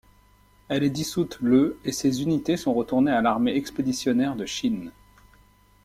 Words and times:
Elle 0.67 0.81
est 0.83 0.89
dissoute 0.89 1.37
le 1.43 1.79
et 1.85 1.91
ses 1.91 2.23
unités 2.23 2.57
sont 2.57 2.73
retournées 2.73 3.11
à 3.11 3.21
l'armée 3.21 3.53
expéditionnaire 3.55 4.35
de 4.35 4.47
Chine. 4.47 4.91